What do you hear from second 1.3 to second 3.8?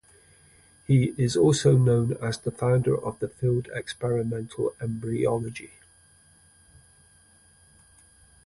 also known as the founder of the field